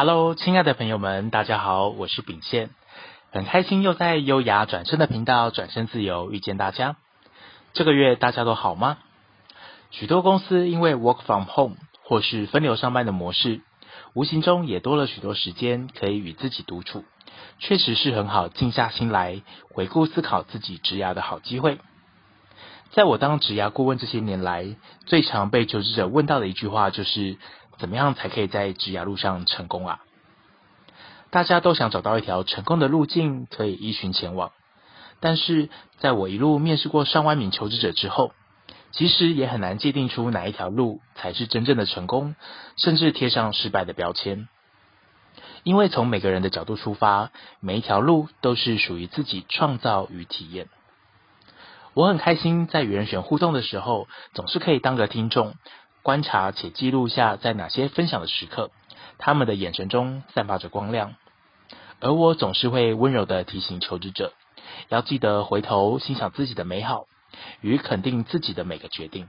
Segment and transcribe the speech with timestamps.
[0.00, 2.70] Hello，亲爱的朋友们，大家好，我是秉宪，
[3.32, 6.94] 很开心又在优雅转身的频道转身自由遇见大家。
[7.72, 8.98] 这个月大家都好吗？
[9.90, 11.74] 许多公司因为 work from home
[12.04, 13.60] 或是分流上班的模式，
[14.14, 17.04] 无形中也多了许多时间可以与自己独处，
[17.58, 19.42] 确实是很好静下心来
[19.74, 21.80] 回顾思考自己职涯的好机会。
[22.92, 24.76] 在我当职涯顾问这些年来，
[25.06, 27.36] 最常被求职者问到的一句话就是：
[27.78, 30.00] 怎么样才可以在职涯路上成功啊？
[31.30, 34.52] 大家都想找到一条成功的路径，可以依循前往。
[35.20, 38.32] 但是，在我一路面试过上万名求职者之后，
[38.92, 42.34] 其实也很难界定出哪一条路才是真正的成功，
[42.76, 44.48] 甚至贴上失败的标签。
[45.64, 50.68] 因为从每个人的角度出发，每一条路都是属于自己创造与体验。
[51.94, 55.56] 我很开心，在与人选互动的时候，总是可以当个听众，
[56.08, 58.70] 观察且记录下在哪些分享的时刻，
[59.18, 61.16] 他们的眼神中散发着光亮。
[62.00, 64.32] 而我总是会温柔地提醒求职者，
[64.88, 67.04] 要记得回头欣赏自己的美好，
[67.60, 69.28] 与肯定自己的每个决定。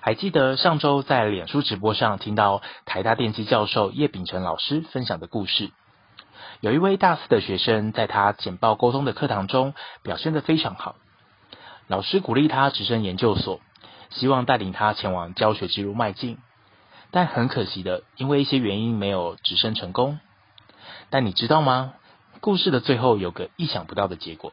[0.00, 5.70] 还记得上周在脸书直播上听到台大电机教授叶秉成老师分享的故事。
[6.60, 10.96] 有一位大四的学生，在他简报沟通的课堂中表现得非常好。
[11.88, 13.60] 老师鼓励他直升研究所，
[14.14, 16.38] 希望带领他前往教学之路迈进。
[17.10, 20.18] 但很可惜的，因为一些原因没有直升成功。
[21.10, 21.92] 但你知道吗？
[22.40, 24.52] 故事的最后有个意想不到的结果。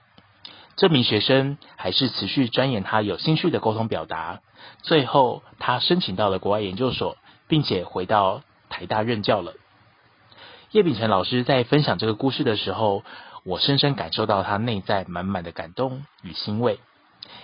[0.78, 4.42] 这名学生还是持续钻研他有兴趣的沟通表达，
[4.82, 7.18] 最后他申请到了国外研究所，
[7.48, 9.54] 并且回到台大任教了。
[10.72, 13.04] 叶秉辰老师在分享这个故事的时候，
[13.44, 16.80] 我深深感受到他内在满满的感动与欣慰，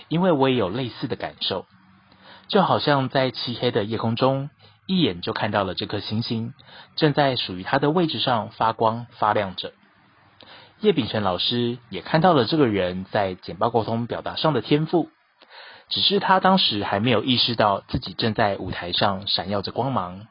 [0.07, 1.65] 因为我也有类似的感受，
[2.47, 4.49] 就好像在漆黑的夜空中，
[4.85, 6.53] 一眼就看到了这颗星星，
[6.95, 9.73] 正在属于它的位置上发光发亮着。
[10.79, 15.09] 叶秉辰老师也看到了这个人在简报沟通表达上的天赋，
[15.89, 20.27] 只是他当时还没有意识到自己正在舞台上闪耀着光芒。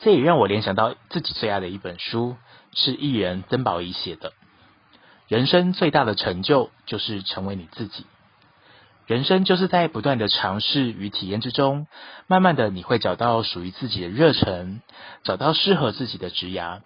[0.00, 2.36] 这也让我联想到自己最爱的一本书，
[2.74, 4.32] 是艺人曾宝仪写的。
[5.28, 8.04] 人生最大的成就就是成为你自己。
[9.06, 11.86] 人生就是在不断的尝试与体验之中，
[12.26, 14.82] 慢慢的你会找到属于自己的热忱，
[15.22, 16.80] 找到适合自己的职涯。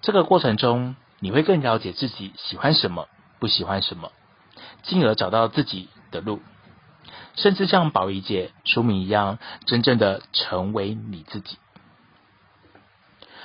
[0.00, 3.06] 这个过程中，你会更了解自己喜欢什么，
[3.38, 4.12] 不喜欢什么，
[4.82, 6.40] 进而找到自己的路，
[7.36, 11.58] 甚至像宝仪姐书名一样，真正的成为你自己。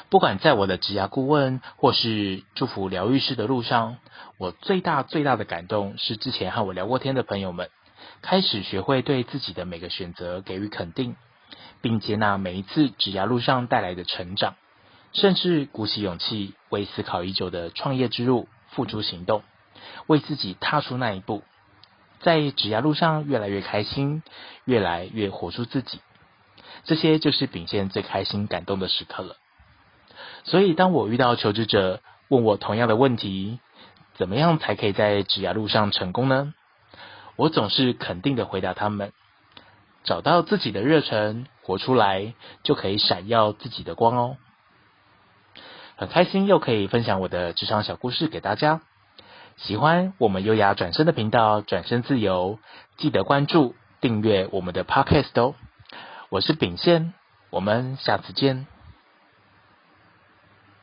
[0.09, 3.97] 不管在我的职涯顾问或是祝福疗愈师的路上，
[4.37, 7.69] 我最大最大的感动是之前和我聊过天的朋友们，
[8.21, 11.15] 开始学会对自己的每个选择给予肯定，
[11.81, 14.55] 并接纳每一次职涯路上带来的成长，
[15.13, 19.43] 甚至鼓起勇气为思考已久的创业之路付诸行动，
[20.07, 21.43] 为自己踏出那一步，
[22.19, 24.23] 在职涯路上越来越开心，
[24.65, 25.99] 越来越活出自己。
[26.83, 29.35] 这些就是秉宪最开心感动的时刻了。
[30.43, 33.59] 所以，当我遇到求职者问我同样的问题，
[34.15, 36.53] 怎么样才可以在职涯路上成功呢？
[37.37, 39.13] 我总是肯定的回答他们：
[40.03, 42.33] 找到自己的热忱，活出来，
[42.63, 44.37] 就可以闪耀自己的光哦。
[45.95, 48.81] 很开心又可以分享我的职场小故事给大家。
[49.57, 52.59] 喜欢我们优雅转身的频道，转身自由，
[52.97, 55.55] 记得关注订阅我们的 Podcast 哦。
[56.29, 57.13] 我是秉宪，
[57.49, 58.76] 我们下次见。